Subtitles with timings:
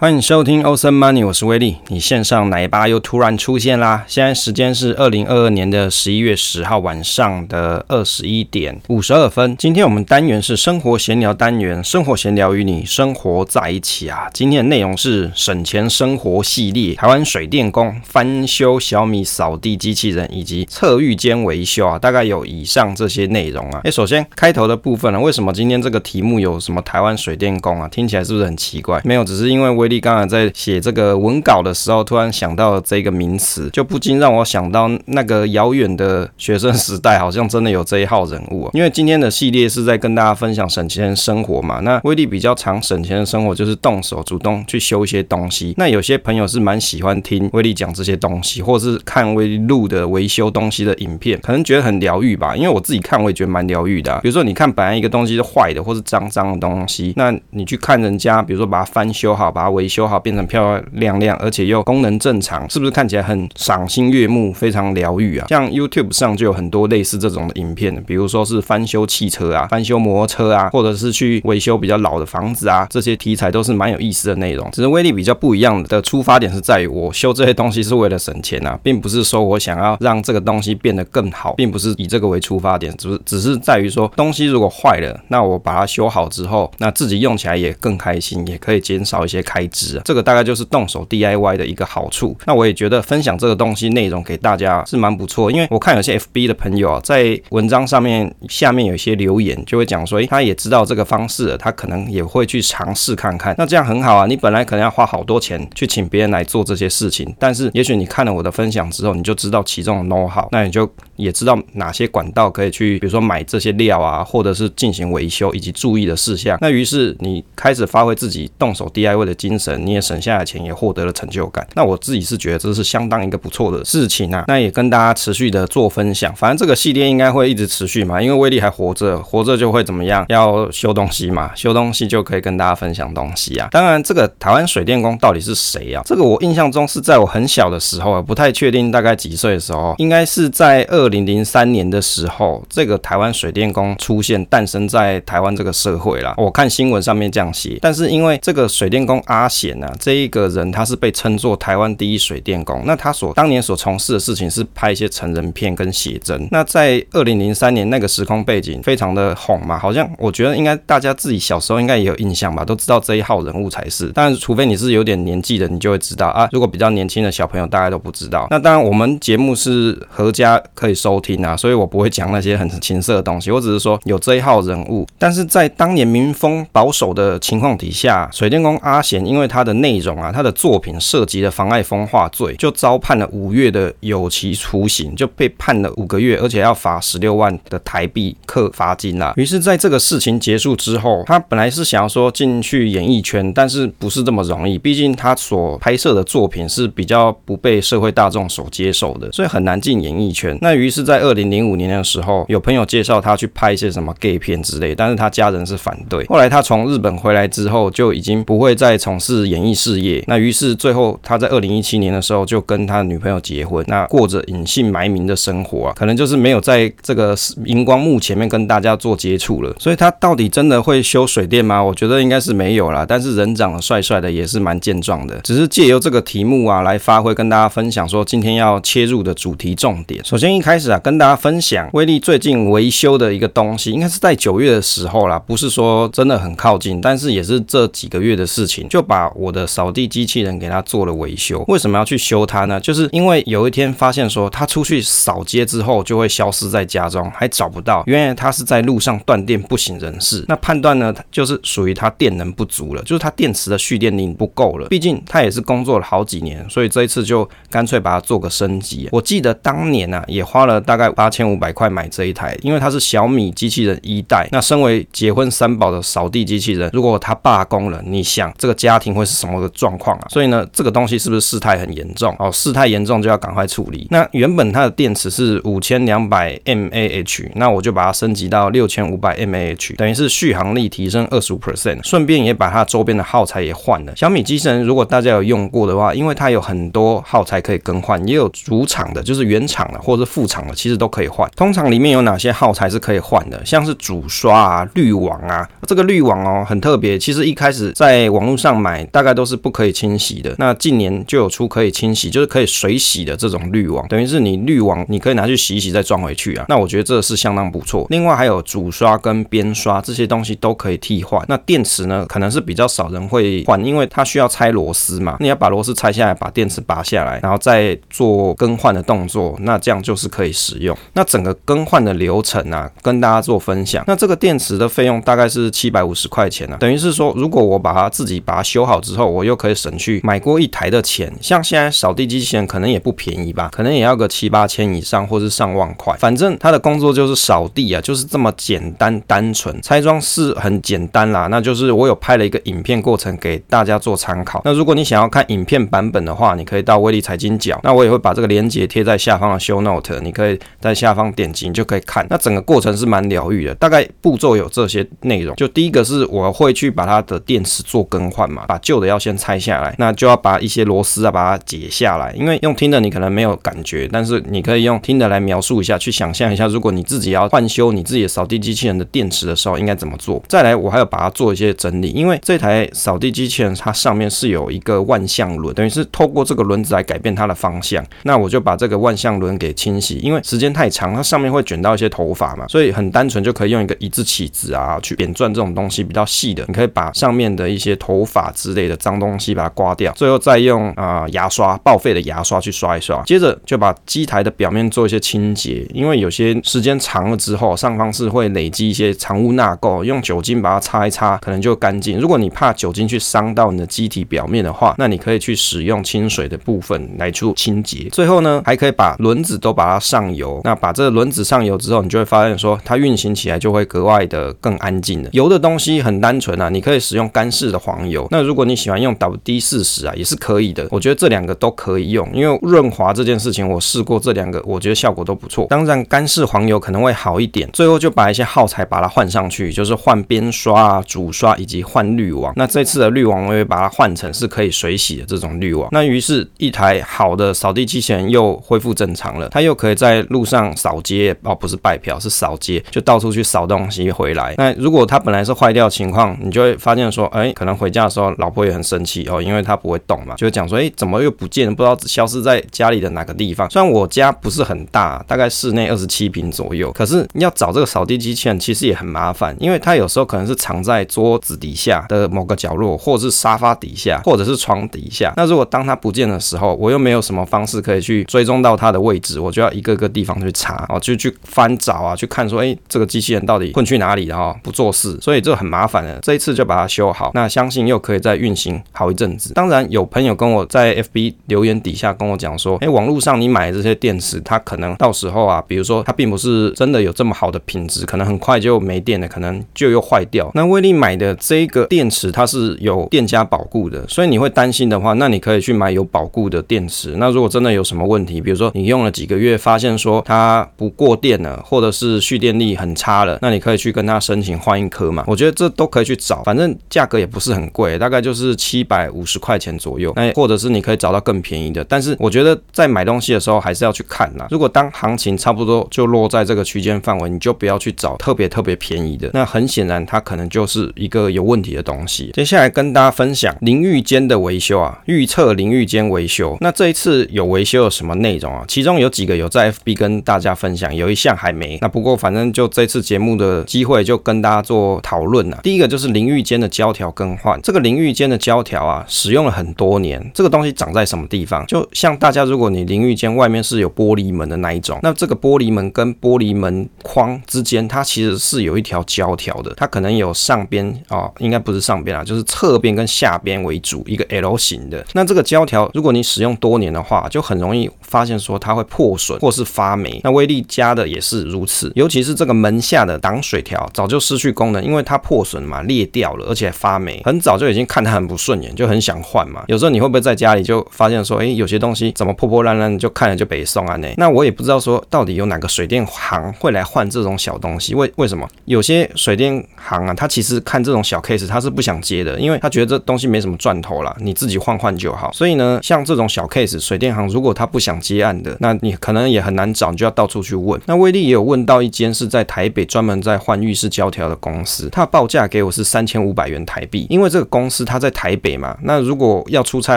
[0.00, 1.78] 欢迎收听 Awesome Money，我是威力。
[1.88, 4.04] 你线上奶爸又突然出现啦！
[4.06, 9.56] 现在时间是二零二二年的十一月十号晚上的二十一点五十二分。
[9.56, 14.30] 今天我们单元是生活闲聊单元，生活闲聊与你生活在一起啊。
[14.32, 23.80] 今天的内容是省钱生活系列，台湾水电工翻修小米扫地机器人以及侧浴间维修啊，大概有以上这些内容啊。
[23.82, 27.88] 诶，首先开头的部分呢，为什么今天这个题目有什么台湾水电工啊？
[27.88, 29.02] 听起来是不是很奇怪？
[29.04, 29.87] 没有，只是因为威。
[29.88, 38.70] 威力刚才在写这个文稿的时候，突然想到这个名词，就不禁让我想到那个遥远的学生时代，好像真的有这一号人物啊。
[38.74, 45.72] 因为今天的系列是在跟大家分享省钱生活嘛，那威力比较常省钱的生活就是动手主动去修一些东西。
[45.78, 52.54] 那有些朋友是蛮喜欢听威力讲这些东西，或者是看威力录的维修东西的影片，可能觉得很疗愈吧。
[52.54, 54.20] 因为我自己看我也觉得蛮疗愈的。
[54.20, 59.77] 比如说你看本来一个东西是坏的，或是脏脏的东西，那你去看人家，比如说把它翻修好，把它。
[59.78, 65.46] 维修好变成漂亮亮，而且又功能正常，是不是看起来很赏心悦目，非常疗愈啊？
[65.48, 74.68] 像 YouTube 上就有很多类似这种的影片，比如说是翻修汽车啊、翻修摩托车啊，或者是去维修比较老的房子啊，这些题材都是蛮有意思的内容。
[74.72, 89.67] 只是威力比较不一样的出发点是在于，我修这些东西是为了省钱啊，并不是说我想要让这个东西变得更好，并不是以这个为出发点，只是只是在于说，东西如果坏了，那我把它修好之后，那自己用起来也更开心，也可以减少一些开。
[89.68, 92.36] 值这个大概就是动手 DIY 的一个好处。
[92.46, 103.54] 那我也觉得分享这个东西内容给大家是蛮不错，因为我看有些 FB 的朋友啊，在文章上面下面有一些留言，就会讲说，诶，他也知道这个方式，他可能也会去尝试看看。
[103.58, 116.56] 那这样很好啊，你本来可能要花好多钱去请别人来做这些事情，但是也许你看了我的分享之后，你就知道其中的 know how，那你就也知道哪些管道可以去，比如说买这些料啊，或者是进行维修以及注意的事项。
[116.60, 119.84] 那于是你开始发挥自己动手 DIY 的精神。
[119.84, 121.66] 你也省下来钱，也获得了成就感。
[121.74, 124.44] 那我自己是觉得这是相当一个不错的事情啊。
[124.48, 126.34] 那也跟大家持续的做分享。
[126.34, 130.24] 反正这个系列应该会一直持续嘛，因为威力还活着，活着就会怎么样？
[130.28, 133.68] 要修东西嘛，修东西就可以跟大家分享东西啊。
[133.70, 136.02] 当然，这个台湾水电工到底是谁啊？
[136.04, 146.34] 这个我印象中是在我很小的时候啊，不太确定大概几岁的时候，应该是在二零零三年的时候，这个台湾水电工出现，诞生在台湾这个社会啦。
[146.36, 149.82] 我看新闻上面这样写，但是因为这个水电工阿贤。
[149.82, 152.82] 啊这一个人，他是被称作台湾第一水电工。
[152.84, 156.48] 那他所当年所从事的事情是拍一些成人片跟写真。
[156.50, 164.10] 那在二零零三年那个时空背景非常的红嘛，好像我觉得应该大家自己小时候应该也有印象吧，都知道这一号人物才是。
[164.14, 166.48] 但除非你是有点年纪的，你就会知道啊。
[166.52, 168.46] 如果比较年轻的小朋友，大家都不知道。
[168.50, 173.50] 那当然，我们节目是合家可以收听啊，所以我不会讲那些很情色的东西。
[173.50, 175.06] 我只是说有这一号人物。
[175.18, 179.58] 但是在当年民风保守的情况底下，水电工阿贤因为他。
[179.68, 189.34] 的内容啊，他的作品涉及了妨碍风化罪，就遭判了五月的有期徒刑，就被判了五个月，而且要罚十六万的台币课罚金啦。
[189.36, 200.56] 于是，在这个事情结束之后，他本来是想要说进去演艺圈，但是不是这么容易，毕竟他所拍摄的作品是比较不被社会大众所接受的，所以很难进演艺圈。
[200.62, 206.24] 那于是，在二零零五年的时候，有朋友介绍他去拍一些什么 gay 片之类，但是他家人是反对。
[206.24, 209.58] 后来他从日本回来之后，就已经不会再从事演。
[209.68, 217.36] 艺事业，那于是最后他在二零一七年的时候就跟他女朋友结婚，那过着隐姓埋名的生活啊，可能就是没有在这个
[217.66, 219.74] 荧光幕前面跟大家做接触了。
[219.78, 221.82] 所以他到底真的会修水电吗？
[221.82, 223.04] 我觉得应该是没有啦。
[223.06, 225.38] 但是人长得帅帅的，也是蛮健壮的。
[225.42, 230.24] 只是借由这个题目啊来发挥，跟大家分享说今天要切入的主题重点。
[230.24, 239.48] 首先一开始啊，跟大家分享威力最近维修的一个东西，应该是在九月的时候啦，不是说真的很靠近，但是也是这几个月的事情，就把我。
[239.50, 242.78] 的扫地机器人给他做了维修，为什么要去修它呢？
[242.78, 250.44] 就是因为有一天发现说，他出去扫街之后就会消失在家中，还找不到，原来他是在路上断电不省人事。
[250.48, 254.88] 那判断呢，就是属于他电能不足了，就是他电池的蓄电力不够了。
[254.88, 259.08] 毕竟他也是工作了好几年，所以这一次就干脆把它做个升级。
[259.10, 264.46] 我记得当年啊，也花了大概八千五百块买这一台，因为它是小米机器人一代。
[264.52, 269.38] 那身为结婚三宝的扫地机器人，如果他罢工了，你想这个家庭会是？
[269.38, 270.26] 什么的状况啊？
[270.28, 272.34] 所以呢，这个东西是不是事态很严重？
[272.40, 274.04] 哦，事态严重就要赶快处理。
[274.10, 284.12] 那原本它的电池是五千两百 mAh，那我就把它升级到六千五百 mAh，等于是续航力提升二十五 percent，顺便也把它周边的耗材也换了。
[284.16, 291.48] 小米机器人如果大家有用过的话，因为它有很多耗材可以更换，也有主厂的，就是原厂的或者是副厂的，其实都可以换。
[291.54, 293.64] 通常里面有哪些耗材是可以换的？
[293.64, 297.16] 像是主刷啊、滤网啊，这个滤网哦很特别。
[297.16, 298.87] 其实一开始在网络上买。
[298.88, 300.54] 买大概都是不可以清洗的。
[300.58, 306.64] 那近年就有出可以清洗，就是可以水洗的这种滤网，等于是你滤网你可以拿去洗一洗再装回去啊。
[306.68, 308.06] 那我觉得这是相当不错。
[308.08, 311.44] 另外还有主刷跟边刷这些东西都可以替换。
[311.48, 315.36] 那电池呢，可能是比较少人会换，因为它需要拆螺丝嘛。
[315.40, 320.96] 你要把螺丝拆下来，把电池拔下来，然后再做更换的动作，那这样就是可以使用。
[321.12, 324.04] 那整个更换的流程啊，跟大家做分享。
[324.06, 331.32] 那这个电池的费用大概是七百五十块钱啊，等于是说，如果我把它自己把它修修好之后，我又可以省去买过一台的钱。
[331.40, 336.16] 像现在扫地机器人可能也不便宜吧，可能也要个七八千以上，或是上万块。
[336.16, 339.76] 反正它的工作就是扫地啊，就是这么简单单纯。
[339.82, 344.62] 拆装是很简单啦，那就是我有拍了一个影片过程给大家做参考。
[344.64, 352.24] 那如果你想要看影片版本的话，你可以到威力财经角，那我也会把这个链接贴在下方的 show note，你可以在下方点击，你就可以看。
[352.30, 355.56] 那整个过程是蛮疗愈的，大概步骤有这些内容。
[355.56, 362.30] 就第一个是我会去把它的电池做更换嘛，把旧的要先拆下来，那就要把一些螺丝啊把它解下来。
[362.36, 370.42] 因为用听的你可能没有感觉，但是你可以用听的来描述一下，去想象一下，如果你自己要换修你自己的扫地机器人的电池的时候，应该怎么做。
[370.46, 378.04] 再来，我还要把它做一些整理，因为这台扫地机器人它上面是有一个万向轮，等于是透过这个轮子来改变它的方向。
[378.24, 402.18] 那我就把这个万向轮给清洗，因为时间太长，它上面会卷到一些头发嘛，所以很单纯就可以用一个一字起子啊去扁钻这种东西比较细的，你可以把上面的一些头发之类的脏东西把它刮掉，最后再用啊、牙刷报废的牙刷去刷一刷，接着就把机台的表面做一些清洁，因为有些时间长了之后，上方是会累积一些藏污纳垢，用酒精把它擦一擦，可能就干净。
[402.18, 408.08] 如果你怕酒精去伤到你的机体表面的话，那你可以去使用清水的部分来做清洁。
[408.10, 410.60] 最后呢，还可以把轮子都把它上油。
[410.64, 415.28] 那把这个轮子上油之后，你就会发现说，它运行起来就会格外的更安静了。
[415.32, 418.26] 油的东西很单纯啊，你可以使用干式的黄油。
[418.30, 420.86] 那如果你喜欢用 WD 四十啊，也是可以的。
[420.90, 425.66] 我觉得这两个都可以用，因为润滑这件事情我试过这两个，我觉得效果都不错。
[425.70, 427.68] 当然干式黄油可能会好一点。
[427.72, 432.52] 最后就把一些耗材把它换上去，就是换边刷啊、主刷以及换滤网。
[432.56, 435.88] 那这次的滤网我也把它换成是可以水洗的这种滤网。
[435.92, 444.54] 那于是，一台好的扫地机器人又恢复正常了，它又可以在路上扫街哦，不是拜票，是扫街，就到处去扫东西回来。
[444.56, 451.74] 那如果它本来是坏掉情况，你就会发现说，哎，可能回家的时候老婆也很生气哦，因为它不会动嘛，就讲说，哎，怎么又不见了？
[451.74, 453.68] 不知道消失在家里的哪个地方。
[453.70, 465.32] 虽然我家不是很大，大概室内二十七平左右，可是你要找这个扫地机器人其实也很麻烦，因为它有时候可能是藏在桌子底下的某个角落，或者是沙发底下，或者是床底下。
[465.36, 474.56] 那如果当它不见的时候，我又没有什么方式可以去追踪到它的位置，我就要一个个地方去查哦，就去翻找啊，去看说，哎，这个机器人到底混去哪里了哈？
[474.62, 476.18] 不做事，所以这很麻烦的。
[476.22, 479.52] 这一次就把它修好，那相信又可以再运行好一阵子。
[479.54, 490.50] 当然，有朋友跟我在 FB 留言底下跟我讲说，哎，网络上你买的这些电池，它可能到时候啊，比如说它并不是真的有这么好的品质，可能很快就没电了，可能就又坏掉。
[490.54, 497.14] 那威力买的这个电池，它是有店家保固的，所以你会担心的话，那你可以去买有保固的电池。
[497.16, 505.24] 那如果真的有什么问题，比如说你用了几个月，发现说它不过电了，或者是蓄电力很差了，那你可以去跟他申请换一颗嘛。
[505.26, 510.10] 我觉得这都可以去找，反正价格也不是很贵，大大概就是七百五十块钱左右。
[510.16, 514.46] 那或者是你可以找到更便宜的，但是我觉得在买东西的时候还是要去看啦。
[514.50, 519.30] 如果当行情差不多就落在这个区间范围，你就不要去找特别特别便宜的。
[519.34, 522.30] 那很显然它可能就是一个有问题的东西。
[522.32, 526.56] 接下来跟大家分享淋浴间的维修啊，预测淋浴间维修。
[526.62, 528.64] 那这一次有维修有什么内容啊？
[528.66, 531.76] 其中有几个有在 FB 跟大家分享，有一项还没。
[531.82, 535.60] 那不过反正就这次节目的机会，就跟大家做讨论啊。
[535.62, 537.60] 第一个就是淋浴间的胶条更换。
[537.60, 540.30] 这个淋浴间的胶条啊，使用了很多年。
[540.32, 541.66] 这个东西长在什么地方？
[541.66, 549.74] 就像大家，如果你淋浴间外面是有玻璃门的那一种，那这个玻璃门跟玻璃门框之间，它其实是有一条胶条的。
[549.76, 555.04] 它可能有上边啊、应该不是上边啊，就是侧边跟下边为主，一个 L 型的。
[555.12, 560.20] 那这个胶条，如果你使用多年的话，就很容易发现说它会破损或是发霉。
[560.24, 569.62] 那威力加的也是如此，尤其是这个门下的挡水条早就失去功能，因为它破损嘛，裂掉了，而且发霉，很早就已经看它很不顺眼，就很想换嘛。
[569.68, 574.08] 有时候你会不会在家里就发现说，哎，有些东西怎么破破烂烂，就看了就北宋啊呢？
[574.16, 578.48] 那我也不知道说到底有哪个水电行会来换这种小东西，为为什么？
[578.64, 585.30] 有些水电行啊，他其实看这种小 case，他是不想接的，因为他觉得这东西没什么赚头啦，你自己换换就好。
[585.32, 590.80] 所以呢，像这种小 case，水电行如果他不想接案的，那你可能也很难找，你就要到处去问。
[590.86, 597.78] 那威力也有问到一间是在台北专门在换浴室胶条的公司，他报价给我是三千五百元台币，因为这个公司。
[597.88, 599.96] 他在台北嘛，那如果要出差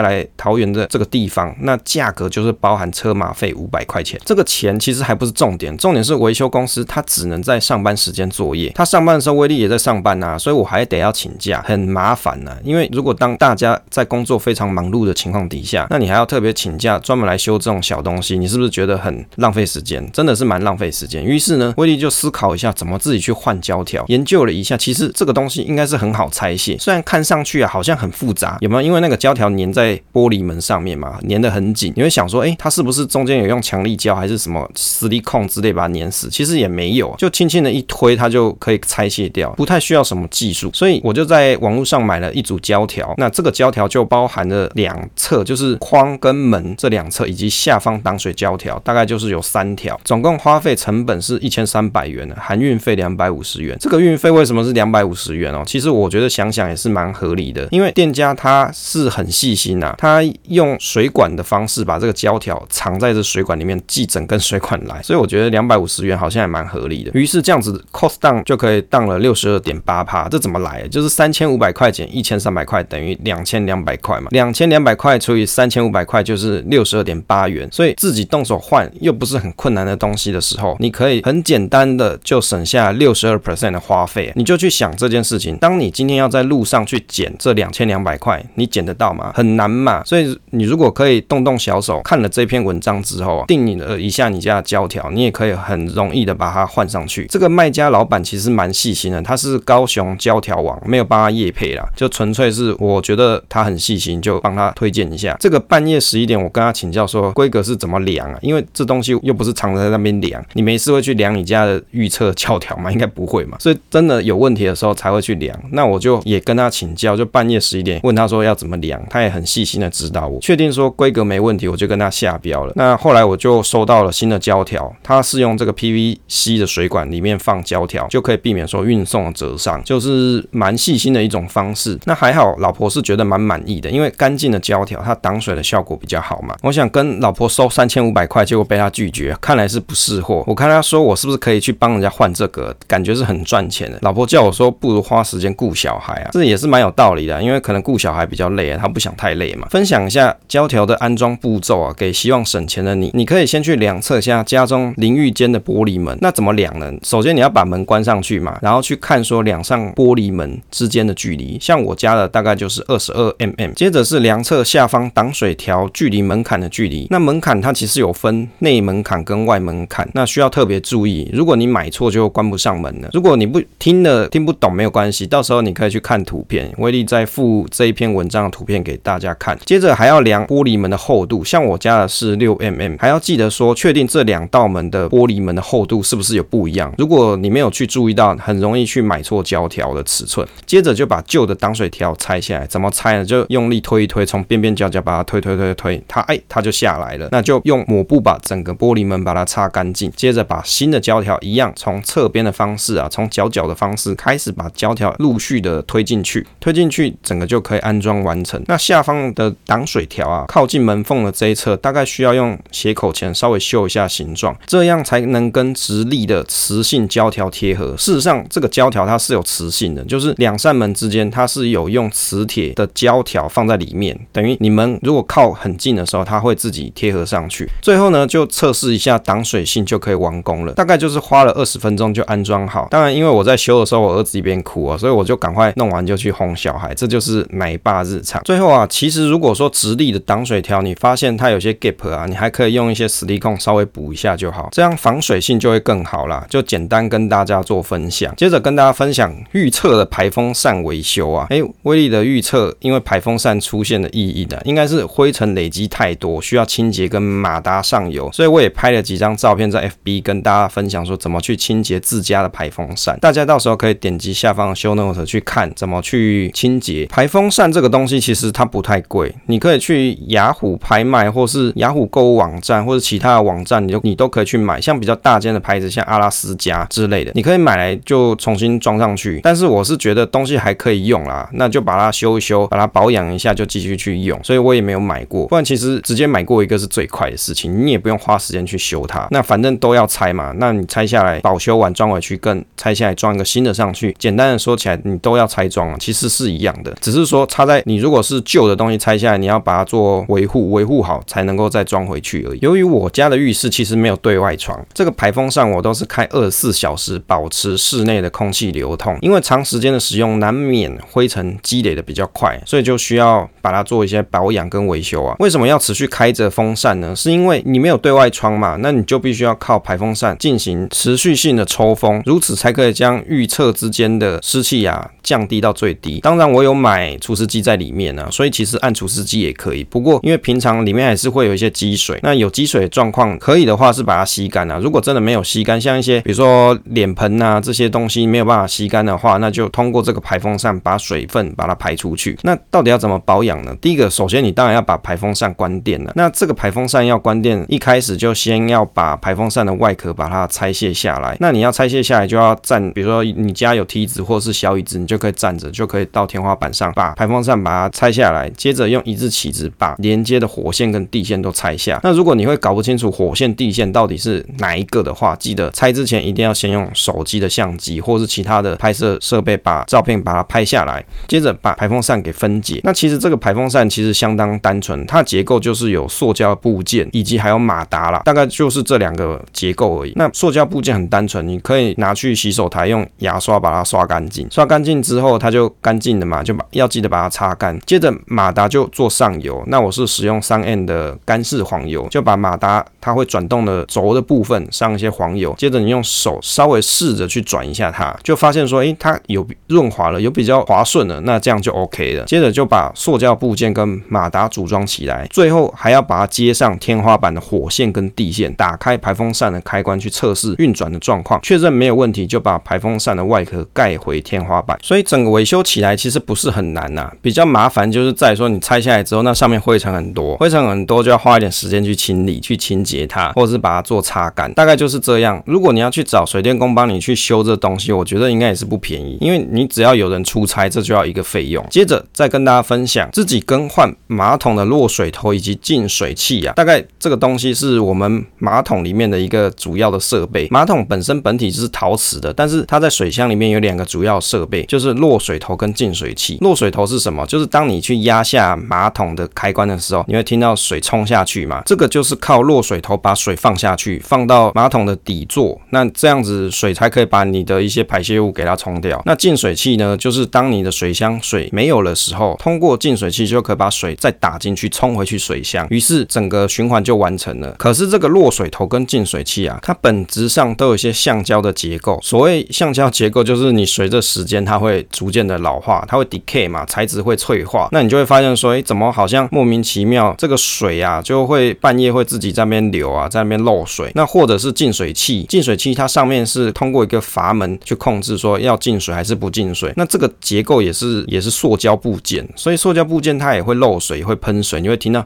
[0.00, 4.18] 来桃园的这个地方，那价格就是包含车马费五百块钱。
[4.24, 8.70] 这个钱其实还不是重点，重点是维修公司他只能在上班时间作业。
[8.74, 12.58] 他上班的时候，威力也在上班呐、啊，所以我还得要请假，很麻烦呐、啊。
[12.64, 20.02] 因为如果当大家在工作非常忙碌的情况底下，那你还要特别请假专门来修这种小东西，你是不是觉得很浪费时间？
[20.12, 21.22] 真的是蛮浪费时间。
[21.22, 28.80] 于是呢，威力就思考一下怎么自己去换胶条，研究了一下，其实这个东西应该是很好拆卸，虽然看上去啊好像很复杂，有没有？
[28.80, 36.30] 因为那个胶条粘在玻璃门上面嘛，粘得很紧，你会想说，诶，它是不是中间有用强力胶还是什么磁力控之类把它粘死？
[36.30, 40.70] 其实也没有，就轻轻的一推，它就可以拆卸掉，不太需要什么技术。
[40.72, 53.76] 所以我就在网络上买了一组胶条，那这个胶条就包含了两侧，就是框跟门这两侧，以及下方挡水胶条，大概就是有三条，总共花费成本是一千三百元的，含运费两百五十元。
[53.80, 55.62] 这个运费为什么是两百五十元哦？
[55.66, 67.10] 其实我觉得想想也是蛮合理的，因为店家他是很细心呐、他用水管的方式把这个胶条藏在这水管里面，寄整根水管来，所以我觉得两百五十元好像也蛮合理的。
[67.14, 70.86] 于是这样子 cost down 就可以 down 了六十二点八趴，这怎么来？
[70.88, 89.32] 就是三千五百块减一千三百块等于两千两百块嘛，两千两百块除以三千五百块就是六十二点八元，所以自己动手换又不是很困难的东西的时候，你可以很简单的就省下六十二 percent 的花费，你就去想这件事情，当你今天要在路上去捡这两千两百块，你捡得到吗？
[89.34, 97.26] 很难嘛，所以你如果可以动动小手，看了这篇文章之后，定你了一下你家的胶条，你也可以很容易的把它换上去。
[97.30, 105.34] 这个卖家老板其实蛮细心的，他是高雄胶条网，没有帮他业配啦，就纯粹是我觉得他很细心，就帮他推荐一下。
[105.40, 108.38] 这个半夜十一点，我跟他请教说规格是怎么量啊？
[108.42, 112.90] 因为这东西又不是常在那边量，你没事会去量你家的预测胶条吗？
[112.90, 115.58] 应该不会嘛，所以真的有问题的时候才会去量。
[115.72, 122.72] 那我就也跟他请教，就半夜十一点问他说要怎么量，他也很细心的指导我，确定说规格没问题，我就跟他下标了。
[122.76, 131.98] 那后来我就收到了新的胶条，它是用这个 PVC 的水管里面放胶条，就可以避免说运送的折伤，就是蛮细心的一种方式。
[132.04, 136.56] 那还好，老婆是觉得蛮满意的，因为干净的胶条它挡水的效果比较好嘛。
[136.62, 140.42] 我想跟老婆收三千五百块，结果被他拒绝，看来是不识货。
[140.46, 143.98] 我看他说我是不是可以去帮人家换这个，感觉是很赚钱的。
[144.00, 149.68] 老婆叫我说不如花时间顾小孩啊，这也是蛮有道理的，因为可能顾小孩比较累啊，他不想太累嘛。
[149.70, 156.16] 分享一下胶条的安装步骤啊，给希望省钱的你，你可以先去量测一下家中淋浴间的玻璃门。
[156.20, 156.90] 那怎么量呢？
[157.02, 163.72] 首先你要把门关上去嘛，然后去看说两扇玻璃门之间的距离，像我家的大概就是二十二 mm。
[163.74, 167.06] 接着是量测下方挡水条距离门槛的距离。
[167.10, 171.30] 那么门槛它其实有分内门槛跟外门槛，那需要特别注意。
[171.32, 173.08] 如果你买错就关不上门了。
[173.14, 179.58] 如果你不听了听不懂没有关系，到时候你可以去看图片，威力再附这一篇文章的图片给大家看。
[179.64, 186.92] 接着还要量玻璃门的厚度，像我家的是六 mm，还要记得说确定这两道门的玻璃门的厚度是不是有不一样。
[186.98, 190.46] 如果你没有去注意到，很容易去买错胶条的尺寸。
[190.66, 193.24] 接着就把旧的挡水条拆下来，怎么拆呢？
[193.24, 197.21] 就用力推一推，从边边角角把它推推推推，它哎它就下来了。
[197.30, 200.10] 那就用抹布把整个玻璃门把它擦干净。
[200.16, 208.62] 接着把新的胶条一样，从侧边的方式啊，从角角的方式开始把胶条陆续的推进去，推进去整个就可以安装完成。
[208.66, 217.96] 那下方的挡水条啊，靠近门缝的这一侧，大概需要用斜口钳稍微修一下形状，这样才能跟直立的磁性胶条贴合。
[217.96, 227.68] 事实上，这个胶条它是有磁性的，就是两扇门之间它是有用磁铁的胶条放在里面，等于你们如果靠很近的时候，它会自己贴合上去。
[227.80, 230.72] 最后呢，就测试一下挡水性就可以完工了。
[230.72, 232.88] 大概就是花了二十分钟就安装好。
[232.90, 236.94] 当然，因为我在修的时候，我儿子一边哭啊，所以我就赶快弄完就去哄小孩。
[236.94, 238.42] 这就是奶爸日常。
[238.44, 246.46] 最后啊，其实如果说直立的挡水条，你发现它有些 gap 啊，你还可以用一些实力控稍微补一下就好，这样防水性就会更好啦。
[246.48, 248.34] 就简单跟大家做分享。
[248.36, 263.18] 接着跟大家分享预测的排风扇维修啊，诶，威力的预测，因为排风扇出现的异议的，应该是灰尘累积太多，需要清洁也跟马达上油，所以我也拍了几张照片在 FB 跟大家分享说怎么去清洁自家的排风扇。
[263.20, 279.40] 大家到时候可以点击下方的 Show note 去看怎么去清洁排风扇这个东西，其实它不太贵，你可以去雅虎拍卖或是雅虎购物网站或者其他的网站，你都你都可以去买，像比较大间的牌子，像阿拉斯加之类的，你可以买来就重新装上去。
[279.42, 284.38] 但是我是觉得东西还可以用啦，那就把它修一修，把它保养一下，就继续去用。
[284.44, 289.26] 所以我也没有买过，不然其实直接买过一个是最快的事情，你也不用花时间去修它。
[289.30, 302.58] 那反正都要拆嘛，那你拆下来保修完装回去，跟拆下来装一个新的上去，简单的说起来，你都要拆装啊，其实是一样的，只是说插在你如果是旧的东西拆下来，你要把它做维护，维护好才能够再装回去而已。
[302.60, 309.16] 由于我家的浴室其实没有对外窗，这个排风扇我都是开二十四小时，保持室内的空气流通。
[309.22, 315.36] 因为长时间的使用，难免灰尘积累的比较快，所以就需要把它做一些保养跟维修啊。
[315.38, 317.14] 为什么要持续开着风扇呢？
[317.14, 326.18] 是因为你没有对外窗嘛，那你就必须要靠排风扇进行持续性的抽风，如此才可以将预测之间的湿气啊降低到最低。
[326.20, 329.84] 当然，我有买除湿机在里面、啊，所以其实按除湿机也可以。
[329.84, 334.78] 不过因为平常里面还是会有一些积水，那有积水的状况，可以的话是把它吸干啊。
[334.82, 342.36] 如果真的没有吸干，像一些比如说脸盆啊这些东西没有办法吸干的话，那就通过这个排风扇把水分把它排出去。
[342.42, 343.76] 那到底要怎么保养呢？
[343.80, 346.12] 第一个，首先你当然要把排风扇关电了。
[346.16, 351.36] 那这个排风扇要关电，一开始就先要把排风扇的外壳把它拆卸下来。
[351.38, 362.00] 那你要拆卸下来，就要站，比如说你家有梯子或者是小椅子，你就可以站着，就可以到天花板上把排风扇把它拆下来，接着用一字起子把连接的火线跟地线都拆下。
[362.02, 372.80] 那如果你会搞不清楚火线、地线到底是哪一个的话，记得拆之前一定要先用手机的相机或是其他的拍摄设备把照片把它拍下来，接着把排风扇给分解。
[372.84, 380.12] 那其实这个排风扇其实相当单纯，它的结构就是有塑胶部件以及还有马达啦，大概就是这两个结构而已。
[380.16, 387.78] 那塑胶部件很单纯，你可以拿去洗手台用牙刷把它刷干净，刷干净之后它就干净了嘛，就把要记得把它擦干。
[387.84, 402.24] 接着马达就做上油，那我是使用三 M 的干式黄油，就把马达它会转动的轴的部分上一些黄油，接着你用手稍微试着去转一下它，就发现说，诶，它有润滑了，有比较滑顺了，那这样就 OK 了。
[402.24, 414.78] 接着就把塑胶部件跟马达组装起来，最后还要把它接接上天花板的火线跟地线，打开排风扇的开关去测试运转的状况，确认没有问题，就把排风扇的外壳盖回天花板。
[414.82, 425.42] 所以整个维修起来其实不是很难呐、比较麻烦就是在说你拆下来之后，那上面灰尘很多，灰尘很多就要花一点时间去清理、去清洁它，或者是把它做擦干，大概就是这样。
[425.46, 431.64] 如果你要去找水电工帮你去修这东西，我觉得应该也是不便宜，因为你只要有人出差，这就要一个费用。
[431.70, 440.48] 接着再跟大家分享自己更换马桶的落水头以及净水器啊，大概这个东西是我们马桶里面的一个主要的设备。
[440.50, 446.38] 马桶本身本体是陶瓷的，但是它在水箱里面有两个主要设备，就是落水头跟净水器。
[446.40, 447.24] 落水头是什么？
[447.26, 451.62] 就是当你去压下马桶的开关的时候，你会听到水冲下去嘛？
[451.66, 459.00] 这个就是靠落水头把水放下去，放到马桶的底座，那这样子水才可以把你的一些排泄物给它冲掉。
[459.04, 467.52] 那净水器呢，就是当你的水箱水没有的时候，通过净水器就可以把水再打进去冲回去水箱，于是整整个循环就完成了。
[467.58, 471.98] 可是这个落水头跟净水器啊，它本质上都有一些橡胶的结构。
[472.00, 477.68] 所谓橡胶结构，就是你随着时间它会逐渐的老化，它会 decay 嘛，材质会脆化。
[477.72, 483.90] 那你就会发现说，诶，怎么好像莫名其妙这个水啊，就会半夜会自己在那边流啊，在那边漏水。
[483.96, 489.72] 那或者是净水器，净水器它上面是通过一个阀门去控制说要进水还是不进水。
[489.76, 495.02] 那这个结构也是也是塑胶部件，所以塑胶部件它也会漏水，也会喷水，你会听到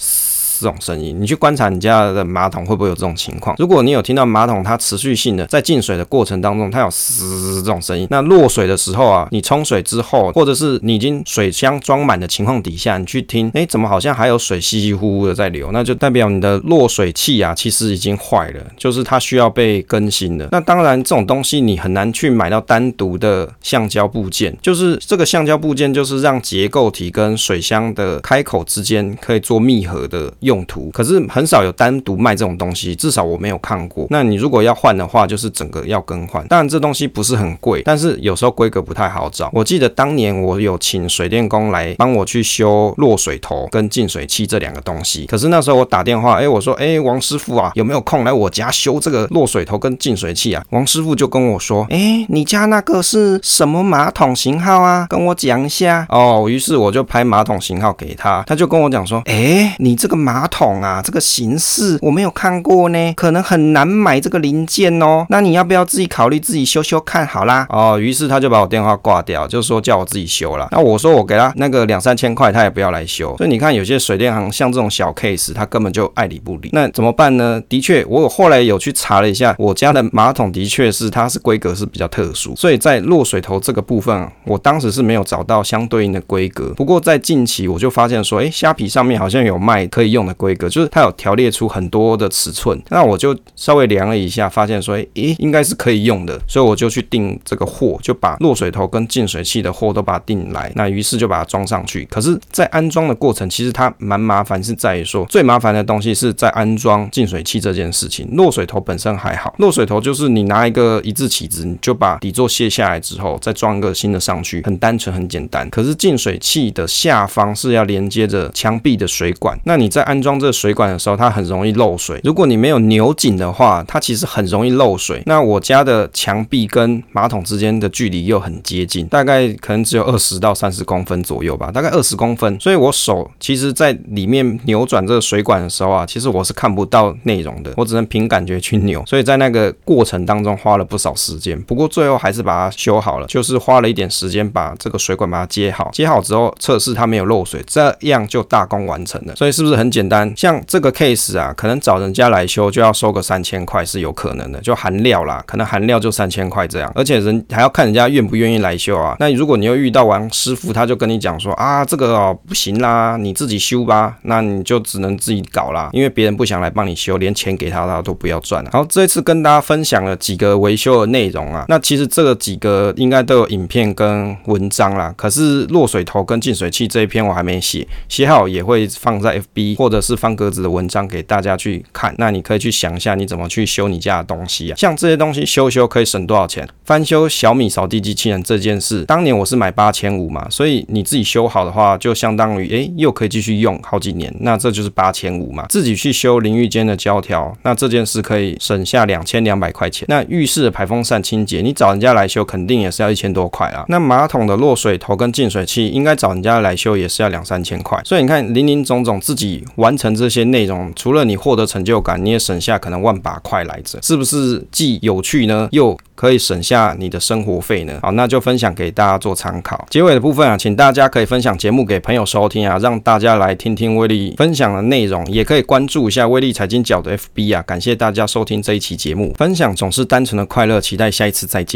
[0.60, 3.56] 这种声音，你去观察你家的马桶会不会有这种情况？
[3.58, 15.70] 如果你有听到马桶它持续性的在进水的过程当中，它有嘶这种声音，那落水的时候啊，你冲水之后，或者是你已经水箱装满的情况底下，你去听，哎，怎么好像还有水稀稀糊糊的在流？
[15.72, 20.48] 那就代表你的落水器啊，其实已经坏了，就是它需要被更新的。
[20.52, 30.32] 那当然，这种东西你很难去买到单独的橡胶部件，就是这个橡胶部件就是让结构体跟水箱的开口之间可以做密合的。
[30.46, 34.06] 用途，可是很少有单独卖这种东西，至少我没有看过。
[34.08, 36.46] 那你如果要换的话，就是整个要更换。
[36.46, 39.50] 当然这东西不是很贵，但是有时候规格不太好找。
[39.52, 45.26] 我记得当年我有请水电工来帮我去修落水头跟净水器这两个东西。
[45.26, 50.64] 可是那时候我打电话，哎，我说，哎，王师傅啊，有没有空来我家修这个落水头跟净水器啊？
[50.70, 55.06] 王师傅就跟我说，哎，你家那个是什么马桶型号啊？
[55.08, 56.06] 跟我讲一下。
[56.08, 65.24] 哦，于是我就拍马桶型号给他，他就跟我讲说，哎，你这个马马桶啊，这个形式我没有看过呢，可能很难买这个零件哦。
[65.30, 67.66] 那你要不要自己考虑自己修修看好啦？
[67.70, 70.68] 哦，于是他就把我电话挂掉，就说叫我自己修了。
[70.72, 73.34] 那我说我给他那个两三千块，他也不要来修。
[73.38, 76.68] 所以你看，有些水电行像这种小 case，他根本就爱理不理。
[76.74, 77.58] 那怎么办呢？
[77.66, 86.74] 的确，我后来有去查了一下，我家的马桶的确是它是规格是比较特殊，所以在落水头这个部分，我当时是没有找到相对应的规格。
[86.76, 92.80] 不过在近期我就发现说，哎，虾皮上面好像有卖可以用的规格，就是它有条列出很多的尺寸。
[92.90, 100.70] 那我就稍微量了一下，发现说，诶，应该是可以用的，所以我就去订这个货，就把落水头跟净水器的货都把它订来。
[100.74, 102.04] 那于是就把它装上去。
[102.10, 108.28] 可是，在安装的过程，其实它蛮麻烦，是在于说最麻烦的东西是在安装净水器这件事情。
[108.32, 115.68] 落水头本身还好，落水头就是你拿一个一字起子，你就把底座卸下来之后，再装一个新的上去，很单纯，很简单。
[115.70, 122.18] 可是净水器的下方是要连接着墙壁的水管，那你在安安装这个水管的时候，它很容易漏水。
[122.24, 125.22] 如果你没有扭紧的话，它其实很容易漏水。
[125.26, 132.58] 那我家的墙壁跟马桶之间的距离又很接近，大概可能只有二十到三十公分左右吧，大概二十公分。
[132.58, 139.04] 所以我手其实在里面扭转这个水管的时候啊，其实我是看不到内容的，我只能凭感觉去扭。
[139.06, 149.36] 所以在那个过程当中花了不少时间，不过最后还是把它修好了，就是花了一点时间把这个水管把它接好，接好之后测试它没有漏水，这样就大功完成了。
[149.36, 150.32] 所以是不是很简单？
[150.36, 159.16] 像这个 case 啊，可能找人家来修就要收个三千块是有可能的，就含料啦，可能含料就三千块这样，而且人还要看人家愿不愿意来修啊。
[159.18, 168.70] 那如果你又遇到完师傅，他就跟你讲说啊，这个哦不行啦，你自己修吧，那你就只能自己搞啦，因为别人不想来帮你修，连钱给他他都不要赚了。
[168.72, 186.68] 好，这一次跟大家分享了几个维修的内容啊，那其实这个几个应该都有影片跟文章啦，可是落水头跟净水器这一篇我还没写，写好也会放在 FB 或者是方格子的文章给大家去看，那你可以去想一下你怎么去修你家的东西啊，像这些东西修修可以省多少钱？
[186.84, 195.66] 翻修小米扫地机器人这件事，当年我是买八千五嘛，所以你自己修好的话，就相当于诶又可以继续用好几年，那这就是八千五嘛。
[195.68, 200.06] 自己去修淋浴间的胶条，那这件事可以省下两千两百块钱。
[200.08, 203.84] 那浴室的排风扇清洁，你找人家来修肯定也是要一千多块啊。
[203.88, 208.00] 那马桶的落水头跟净水器，应该找人家来修也是要两三千块。
[208.04, 217.98] 所以你看，林林总总自己完成这些内容，除了你获得成就感，你也省下可能万把块来着，是不是既有趣呢，又可以省下你的生活费呢？
[218.02, 219.86] 好，那就分享给大家做参考。
[219.90, 227.62] 结尾的部分啊，请大家可以分享节目给朋友收听啊，让大家来听听威力分享的内容，也可以关注一下威力财经角的 FB 啊。
[227.62, 231.74] 感谢大家收听这一期节目，分享总是单纯的快乐，期待下一次再见。